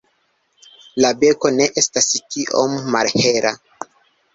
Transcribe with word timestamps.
La 1.05 1.11
beko 1.25 1.53
ne 1.59 1.69
estas 1.85 2.11
tiom 2.25 2.77
malhela. 2.97 3.59